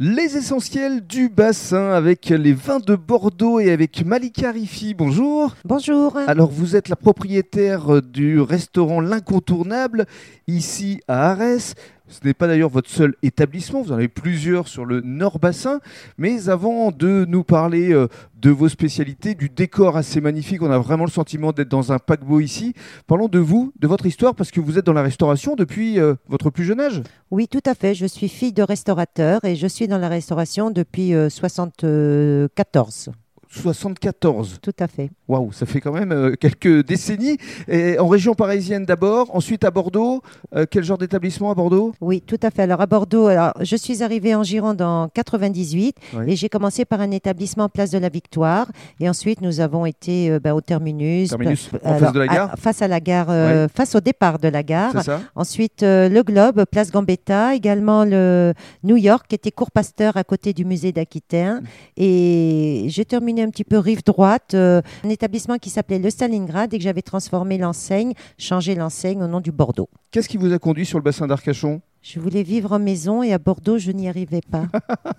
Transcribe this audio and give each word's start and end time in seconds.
Les 0.00 0.36
essentiels 0.36 1.04
du 1.04 1.28
bassin 1.28 1.90
avec 1.90 2.28
les 2.28 2.52
vins 2.52 2.78
de 2.78 2.94
Bordeaux 2.94 3.58
et 3.58 3.72
avec 3.72 4.06
Malika 4.06 4.52
Rifi. 4.52 4.94
Bonjour. 4.94 5.56
Bonjour. 5.64 6.16
Alors 6.28 6.52
vous 6.52 6.76
êtes 6.76 6.88
la 6.88 6.94
propriétaire 6.94 8.00
du 8.00 8.40
restaurant 8.40 9.00
L'Incontournable 9.00 10.06
ici 10.46 11.00
à 11.08 11.32
Arès. 11.32 11.74
Ce 12.08 12.20
n'est 12.24 12.34
pas 12.34 12.46
d'ailleurs 12.46 12.70
votre 12.70 12.90
seul 12.90 13.14
établissement, 13.22 13.82
vous 13.82 13.92
en 13.92 13.96
avez 13.96 14.08
plusieurs 14.08 14.66
sur 14.66 14.84
le 14.84 15.00
Nord-Bassin. 15.00 15.80
Mais 16.16 16.48
avant 16.48 16.90
de 16.90 17.24
nous 17.28 17.44
parler 17.44 17.92
euh, 17.92 18.08
de 18.40 18.50
vos 18.50 18.68
spécialités, 18.68 19.34
du 19.34 19.48
décor 19.48 19.96
assez 19.96 20.20
magnifique, 20.20 20.62
on 20.62 20.70
a 20.70 20.78
vraiment 20.78 21.04
le 21.04 21.10
sentiment 21.10 21.52
d'être 21.52 21.68
dans 21.68 21.92
un 21.92 21.98
paquebot 21.98 22.40
ici. 22.40 22.74
Parlons 23.06 23.28
de 23.28 23.38
vous, 23.38 23.72
de 23.78 23.86
votre 23.86 24.06
histoire, 24.06 24.34
parce 24.34 24.50
que 24.50 24.60
vous 24.60 24.78
êtes 24.78 24.86
dans 24.86 24.92
la 24.92 25.02
restauration 25.02 25.54
depuis 25.54 26.00
euh, 26.00 26.14
votre 26.28 26.50
plus 26.50 26.64
jeune 26.64 26.80
âge. 26.80 27.02
Oui, 27.30 27.46
tout 27.46 27.62
à 27.66 27.74
fait. 27.74 27.94
Je 27.94 28.06
suis 28.06 28.28
fille 28.28 28.52
de 28.52 28.62
restaurateur 28.62 29.44
et 29.44 29.56
je 29.56 29.66
suis 29.66 29.86
dans 29.86 29.98
la 29.98 30.08
restauration 30.08 30.70
depuis 30.70 31.10
1974. 31.10 33.10
74. 33.50 34.58
Tout 34.62 34.72
à 34.78 34.86
fait. 34.86 35.10
Waouh, 35.26 35.52
ça 35.52 35.66
fait 35.66 35.80
quand 35.80 35.92
même 35.92 36.12
euh, 36.12 36.34
quelques 36.38 36.84
décennies. 36.86 37.36
Et 37.68 37.98
en 37.98 38.06
région 38.08 38.34
parisienne 38.34 38.84
d'abord, 38.84 39.34
ensuite 39.34 39.64
à 39.64 39.70
Bordeaux. 39.70 40.22
Euh, 40.54 40.66
quel 40.70 40.84
genre 40.84 40.98
d'établissement 40.98 41.50
à 41.50 41.54
Bordeaux? 41.54 41.92
Oui, 42.00 42.22
tout 42.26 42.38
à 42.42 42.50
fait. 42.50 42.62
Alors 42.62 42.80
à 42.80 42.86
Bordeaux, 42.86 43.26
alors, 43.26 43.52
je 43.60 43.76
suis 43.76 44.02
arrivée 44.02 44.34
en 44.34 44.42
Gironde 44.42 44.80
en 44.82 45.08
98 45.08 45.96
Oui. 46.14 46.24
et 46.32 46.36
j'ai 46.36 46.48
commencé 46.48 46.84
par 46.84 47.00
un 47.00 47.10
établissement 47.10 47.68
Place 47.68 47.90
de 47.90 47.98
la 47.98 48.08
Victoire. 48.08 48.68
Et 49.00 49.08
ensuite, 49.08 49.40
nous 49.40 49.60
avons 49.60 49.84
été 49.86 50.30
euh, 50.30 50.40
ben, 50.40 50.52
au 50.54 50.60
Terminus. 50.60 51.30
Face 51.30 52.12
de 52.12 52.18
la 52.18 52.26
gare? 52.26 52.52
à- 52.52 52.56
face 52.56 52.82
à 52.82 52.88
la 52.88 53.00
gare, 53.00 53.68
face 53.74 53.94
au 53.94 54.00
départ 54.00 54.38
de 54.38 54.48
la 54.48 54.62
gare. 54.62 55.02
Ça 55.02 55.20
Ensuite, 55.34 55.82
le 55.82 56.22
Globe, 56.22 56.64
Place 56.70 56.90
Gambetta, 56.90 57.54
également 57.54 58.04
le 58.04 58.52
New 58.84 58.96
York, 58.96 59.26
qui 59.28 59.34
était 59.34 59.50
cours 59.50 59.70
Pasteur 59.70 60.16
à 60.16 60.24
côté 60.24 60.52
du 60.52 60.64
musée 60.64 60.92
d'Aquitaine. 60.92 61.62
Et 61.96 62.86
j'ai 62.88 63.04
terminé 63.04 63.37
un 63.42 63.50
petit 63.50 63.64
peu 63.64 63.78
rive 63.78 64.02
droite, 64.04 64.54
euh, 64.54 64.80
un 65.04 65.08
établissement 65.08 65.58
qui 65.58 65.70
s'appelait 65.70 65.98
le 65.98 66.10
Stalingrad 66.10 66.72
et 66.72 66.78
que 66.78 66.84
j'avais 66.84 67.02
transformé 67.02 67.58
l'enseigne, 67.58 68.12
changé 68.38 68.74
l'enseigne 68.74 69.22
au 69.22 69.26
nom 69.26 69.40
du 69.40 69.52
Bordeaux. 69.52 69.88
Qu'est-ce 70.10 70.28
qui 70.28 70.36
vous 70.36 70.52
a 70.52 70.58
conduit 70.58 70.86
sur 70.86 70.98
le 70.98 71.02
bassin 71.04 71.26
d'Arcachon? 71.26 71.80
Je 72.00 72.20
voulais 72.20 72.42
vivre 72.44 72.72
en 72.72 72.78
maison 72.78 73.22
et 73.22 73.32
à 73.32 73.38
Bordeaux, 73.38 73.76
je 73.78 73.90
n'y 73.90 74.08
arrivais 74.08 74.40
pas. 74.50 74.66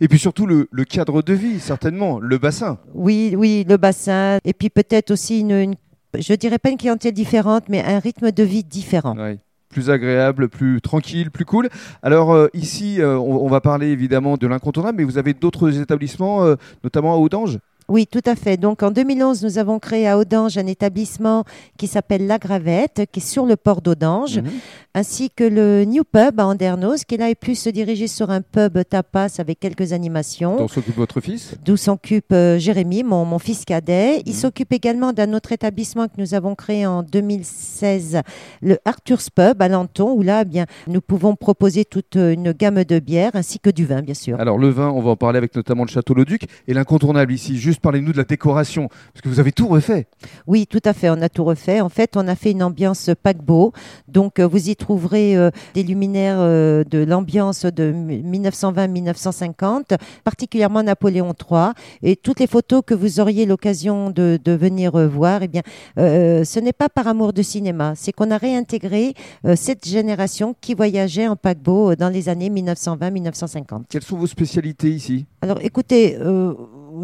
Et 0.00 0.08
puis 0.08 0.18
surtout 0.18 0.46
le, 0.46 0.68
le 0.70 0.84
cadre 0.84 1.22
de 1.22 1.32
vie, 1.32 1.60
certainement, 1.60 2.18
le 2.18 2.38
bassin. 2.38 2.78
oui, 2.94 3.34
oui, 3.36 3.64
le 3.68 3.76
bassin. 3.76 4.38
Et 4.44 4.52
puis 4.52 4.70
peut-être 4.70 5.10
aussi 5.12 5.40
une, 5.40 5.50
une- 5.52 5.74
je 6.18 6.34
dirais 6.34 6.58
pas 6.58 6.70
une 6.70 6.76
clientèle 6.78 7.12
différente, 7.12 7.64
mais 7.68 7.82
un 7.84 7.98
rythme 8.00 8.32
de 8.32 8.42
vie 8.42 8.64
différent. 8.64 9.16
Ouais. 9.16 9.38
Plus 9.70 9.88
agréable, 9.88 10.48
plus 10.48 10.80
tranquille, 10.80 11.30
plus 11.30 11.44
cool. 11.44 11.68
Alors 12.02 12.32
euh, 12.32 12.48
ici, 12.54 13.00
euh, 13.00 13.16
on, 13.16 13.46
va 13.46 13.60
parler 13.60 13.86
évidemment 13.86 14.36
de 14.36 14.48
l'incontournable, 14.48 14.98
mais 14.98 15.04
vous 15.04 15.16
avez 15.16 15.32
d'autres 15.32 15.80
établissements, 15.80 16.44
euh, 16.44 16.56
notamment 16.82 17.14
à 17.14 17.16
Audange 17.16 17.58
Oui, 17.90 18.06
tout 18.06 18.22
à 18.24 18.36
fait. 18.36 18.56
Donc 18.56 18.84
en 18.84 18.92
2011, 18.92 19.42
nous 19.42 19.58
avons 19.58 19.80
créé 19.80 20.06
à 20.06 20.16
Audange 20.16 20.56
un 20.56 20.66
établissement 20.68 21.42
qui 21.76 21.88
s'appelle 21.88 22.26
La 22.28 22.38
Gravette, 22.38 23.02
qui 23.10 23.18
est 23.18 23.22
sur 23.22 23.46
le 23.46 23.56
port 23.56 23.82
d'Audange, 23.82 24.38
Mhm. 24.38 24.50
ainsi 24.94 25.28
que 25.28 25.42
le 25.42 25.84
New 25.84 26.04
Pub 26.04 26.38
à 26.38 26.46
Andernos, 26.46 27.04
qui 27.04 27.16
là 27.16 27.30
est 27.30 27.34
plus 27.34 27.66
dirigé 27.66 28.06
sur 28.06 28.30
un 28.30 28.42
pub 28.42 28.78
tapas 28.88 29.40
avec 29.40 29.58
quelques 29.58 29.92
animations. 29.92 30.56
dont 30.56 30.68
s'occupe 30.68 30.96
votre 30.96 31.20
fils? 31.20 31.54
D'où 31.64 31.76
s'occupe 31.76 32.32
euh, 32.32 32.58
Jérémy, 32.58 33.02
mon, 33.02 33.24
mon 33.24 33.40
fils 33.40 33.64
cadet. 33.64 34.22
Il 34.24 34.32
Mhm. 34.34 34.38
s'occupe 34.38 34.72
également 34.72 35.12
d'un 35.12 35.32
autre 35.34 35.50
établissement 35.50 36.06
que 36.06 36.14
nous 36.18 36.34
avons 36.34 36.54
créé 36.54 36.86
en 36.86 37.02
2016, 37.02 38.20
le 38.62 38.78
Arthur's 38.84 39.30
Pub 39.30 39.60
à 39.60 39.68
Lanton, 39.68 40.12
où 40.12 40.22
là, 40.22 40.42
eh 40.42 40.44
bien, 40.44 40.66
nous 40.86 41.00
pouvons 41.00 41.34
proposer 41.34 41.84
toute 41.84 42.14
euh, 42.16 42.32
une 42.34 42.52
gamme 42.52 42.84
de 42.84 42.98
bières 43.00 43.32
ainsi 43.34 43.58
que 43.58 43.70
du 43.70 43.84
vin, 43.84 44.00
bien 44.02 44.14
sûr. 44.14 44.38
Alors 44.40 44.58
le 44.58 44.68
vin, 44.68 44.90
on 44.90 45.00
va 45.00 45.10
en 45.10 45.16
parler 45.16 45.38
avec 45.38 45.54
notamment 45.56 45.82
le 45.84 45.88
Château 45.90 46.14
Leduc 46.14 46.44
et 46.68 46.72
l'incontournable 46.74 47.32
ici. 47.32 47.58
Juste 47.58 47.79
parlez-nous 47.80 48.12
de 48.12 48.18
la 48.18 48.24
décoration, 48.24 48.88
parce 48.88 49.22
que 49.22 49.28
vous 49.28 49.40
avez 49.40 49.52
tout 49.52 49.68
refait. 49.68 50.06
Oui, 50.46 50.66
tout 50.66 50.80
à 50.84 50.92
fait. 50.92 51.08
On 51.10 51.22
a 51.22 51.28
tout 51.28 51.44
refait. 51.44 51.80
En 51.80 51.88
fait, 51.88 52.16
on 52.16 52.26
a 52.28 52.36
fait 52.36 52.52
une 52.52 52.62
ambiance 52.62 53.10
paquebot. 53.22 53.72
Donc, 54.08 54.38
euh, 54.38 54.46
vous 54.46 54.68
y 54.68 54.76
trouverez 54.76 55.34
euh, 55.36 55.50
des 55.74 55.82
luminaires 55.82 56.36
euh, 56.38 56.84
de 56.84 56.98
l'ambiance 56.98 57.64
de 57.64 57.90
1920-1950, 57.92 59.96
particulièrement 60.24 60.82
Napoléon 60.82 61.34
III. 61.34 61.70
Et 62.02 62.16
toutes 62.16 62.40
les 62.40 62.46
photos 62.46 62.82
que 62.86 62.94
vous 62.94 63.20
auriez 63.20 63.44
l'occasion 63.46 64.10
de, 64.10 64.38
de 64.42 64.52
venir 64.52 64.92
voir, 65.08 65.42
eh 65.42 65.48
bien, 65.48 65.62
ce 65.96 66.60
n'est 66.60 66.72
pas 66.72 66.88
par 66.88 67.08
amour 67.08 67.32
de 67.32 67.42
cinéma. 67.42 67.94
C'est 67.96 68.12
qu'on 68.12 68.30
a 68.30 68.36
réintégré 68.36 69.14
cette 69.54 69.86
génération 69.86 70.54
qui 70.60 70.74
voyageait 70.74 71.28
en 71.28 71.36
paquebot 71.36 71.94
dans 71.96 72.08
les 72.08 72.28
années 72.28 72.50
1920-1950. 72.50 73.84
Quelles 73.88 74.02
sont 74.02 74.16
vos 74.16 74.26
spécialités 74.26 74.90
ici? 74.90 75.26
Alors, 75.42 75.58
écoutez, 75.62 76.18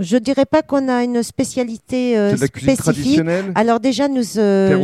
je 0.00 0.16
dirais 0.16 0.46
pas 0.46 0.62
qu'on 0.62 0.88
a 0.88 1.04
une 1.04 1.22
spécialité 1.22 2.16
euh, 2.16 2.34
de 2.34 2.40
la 2.40 2.46
spécifique. 2.46 2.78
traditionnelle 2.78 3.52
Alors 3.54 3.80
déjà, 3.80 4.08
nous, 4.08 4.38
euh, 4.38 4.80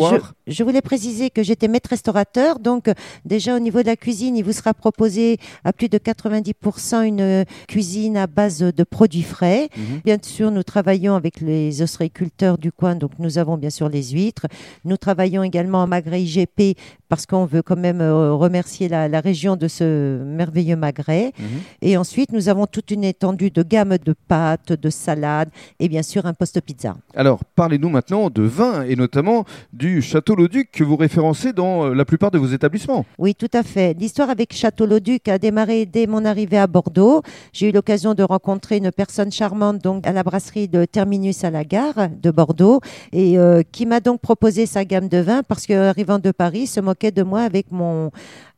je, 0.47 0.53
je 0.53 0.65
voulais 0.65 0.81
préciser 0.81 1.31
que 1.31 1.43
j'étais 1.43 1.69
maître 1.69 1.91
restaurateur, 1.91 2.59
donc 2.59 2.89
euh, 2.89 2.95
déjà 3.25 3.56
au 3.56 3.59
niveau 3.59 3.81
de 3.83 3.87
la 3.87 3.97
cuisine, 3.97 4.37
il 4.37 4.45
vous 4.45 4.53
sera 4.53 4.75
proposé 4.75 5.39
à 5.65 5.73
plus 5.73 5.89
de 5.89 5.99
90% 5.99 7.05
une 7.06 7.21
euh, 7.21 7.45
cuisine 7.69 8.17
à 8.17 8.27
base 8.27 8.59
de 8.59 8.84
produits 8.84 9.23
frais. 9.23 9.69
Mhm. 9.77 10.00
Bien 10.05 10.19
sûr, 10.23 10.50
nous 10.50 10.62
travaillons 10.62 11.15
avec 11.15 11.41
les 11.41 11.83
ostréiculteurs 11.83 12.59
du 12.59 12.73
coin, 12.73 12.94
donc 12.94 13.12
nous 13.19 13.39
avons 13.39 13.56
bien 13.56 13.71
sûr 13.71 13.89
les 13.89 14.11
huîtres. 14.11 14.47
Nous 14.84 14.97
travaillons 14.97 15.43
également 15.43 15.83
en 15.83 15.87
magret 15.87 16.23
IGP 16.23 16.77
parce 17.09 17.27
qu'on 17.27 17.44
veut 17.44 17.62
quand 17.62 17.77
même 17.77 18.00
remercier 18.00 18.89
la, 18.89 19.06
la 19.06 19.21
région 19.21 19.56
de 19.56 19.69
ce 19.69 20.23
merveilleux 20.25 20.77
magret. 20.77 21.33
Mhm. 21.39 21.47
Et 21.83 21.97
ensuite, 21.97 22.33
nous 22.33 22.49
avons 22.49 22.67
toute 22.67 22.91
une 22.91 23.05
étendue 23.05 23.50
de 23.50 23.62
gamme 23.62 23.99
de 23.99 24.15
pâtes, 24.29 24.73
de 24.73 24.91
salades 25.02 25.50
et 25.80 25.88
bien 25.88 26.02
sûr 26.02 26.26
un 26.26 26.34
poste 26.34 26.60
pizza. 26.60 26.96
Alors, 27.14 27.40
parlez-nous 27.56 27.88
maintenant 27.88 28.30
de 28.30 28.42
vin 28.42 28.82
et 28.82 28.96
notamment 28.96 29.44
du 29.72 30.02
Château 30.02 30.34
Leduc 30.34 30.70
que 30.72 30.84
vous 30.84 30.96
référencez 30.96 31.52
dans 31.52 31.86
euh, 31.86 31.94
la 31.94 32.04
plupart 32.04 32.30
de 32.30 32.38
vos 32.38 32.46
établissements. 32.46 33.04
Oui, 33.18 33.34
tout 33.34 33.50
à 33.52 33.62
fait. 33.62 33.94
L'histoire 33.98 34.30
avec 34.30 34.54
Château-Lauduc 34.54 35.28
a 35.28 35.38
démarré 35.38 35.86
dès 35.86 36.06
mon 36.06 36.24
arrivée 36.24 36.58
à 36.58 36.66
Bordeaux. 36.66 37.22
J'ai 37.52 37.68
eu 37.68 37.72
l'occasion 37.72 38.14
de 38.14 38.22
rencontrer 38.22 38.76
une 38.78 38.92
personne 38.92 39.32
charmante 39.32 39.78
donc 39.82 40.06
à 40.06 40.12
la 40.12 40.22
brasserie 40.22 40.68
de 40.68 40.84
Terminus 40.84 41.44
à 41.44 41.50
la 41.50 41.64
gare 41.64 42.08
de 42.10 42.30
Bordeaux 42.30 42.80
et 43.12 43.38
euh, 43.38 43.62
qui 43.72 43.86
m'a 43.86 44.00
donc 44.00 44.20
proposé 44.20 44.66
sa 44.66 44.84
gamme 44.84 45.08
de 45.08 45.19
vins 45.19 45.42
parce 45.42 45.66
qu'arrivant 45.66 46.19
de 46.19 46.30
Paris, 46.30 46.60
il 46.62 46.66
se 46.66 46.80
moquait 46.80 47.10
de 47.10 47.22
moi 47.22 47.42
avec 47.42 47.66
mon 47.70 48.10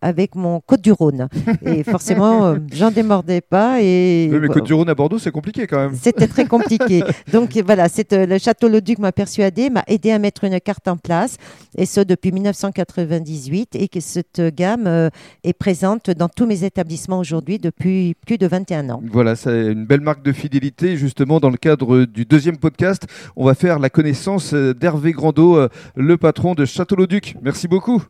avec 0.04 0.34
mon 0.34 0.60
Côte 0.60 0.82
du 0.82 0.92
Rhône. 0.92 1.28
Et 1.64 1.82
forcément, 1.82 2.44
euh, 2.46 2.58
j'en 2.72 2.90
démordais 2.90 3.40
pas 3.40 3.80
et 3.80 4.28
Oui, 4.30 4.38
mais 4.38 4.48
Côte-du-Rhône 4.48 4.90
à 4.90 4.94
Bordeaux, 4.94 5.18
c'est 5.18 5.30
compliqué 5.30 5.66
quand 5.66 5.78
même. 5.78 5.94
C'était 6.00 6.28
très 6.34 6.46
compliqué. 6.46 7.02
Donc 7.32 7.56
voilà, 7.64 7.88
c'est, 7.88 8.12
euh, 8.12 8.26
le 8.26 8.38
château 8.38 8.68
Leduc 8.68 8.98
m'a 8.98 9.12
persuadé, 9.12 9.70
m'a 9.70 9.84
aidé 9.86 10.10
à 10.10 10.18
mettre 10.18 10.44
une 10.44 10.58
carte 10.60 10.88
en 10.88 10.96
place, 10.96 11.36
et 11.76 11.86
ce 11.86 12.00
depuis 12.00 12.32
1998, 12.32 13.76
et 13.76 13.88
que 13.88 14.00
cette 14.00 14.42
gamme 14.54 14.86
euh, 14.86 15.10
est 15.44 15.52
présente 15.52 16.10
dans 16.10 16.28
tous 16.28 16.46
mes 16.46 16.64
établissements 16.64 17.18
aujourd'hui 17.18 17.58
depuis 17.58 18.14
plus 18.26 18.38
de 18.38 18.46
21 18.46 18.90
ans. 18.90 19.02
Voilà, 19.12 19.36
c'est 19.36 19.72
une 19.72 19.86
belle 19.86 20.00
marque 20.00 20.24
de 20.24 20.32
fidélité. 20.32 20.96
Justement, 20.96 21.38
dans 21.38 21.50
le 21.50 21.56
cadre 21.56 22.04
du 22.04 22.24
deuxième 22.24 22.56
podcast, 22.56 23.06
on 23.36 23.44
va 23.44 23.54
faire 23.54 23.78
la 23.78 23.90
connaissance 23.90 24.52
euh, 24.54 24.74
d'Hervé 24.74 25.12
Grandot, 25.12 25.68
le 25.94 26.16
patron 26.16 26.54
de 26.54 26.64
Château 26.64 26.96
Leduc. 26.96 27.36
Merci 27.42 27.68
beaucoup. 27.68 28.02